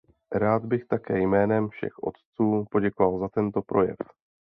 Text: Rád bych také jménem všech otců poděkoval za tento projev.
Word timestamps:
Rád 0.31 0.65
bych 0.65 0.85
také 0.85 1.19
jménem 1.21 1.69
všech 1.69 1.97
otců 1.99 2.65
poděkoval 2.71 3.19
za 3.19 3.27
tento 3.29 3.61
projev. 3.61 3.97